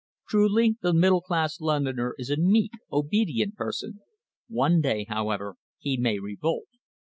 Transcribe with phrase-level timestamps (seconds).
[0.27, 3.99] Truly the middle class Londoner is a meek, obedient person.
[4.47, 6.65] One day, however, he may revolt.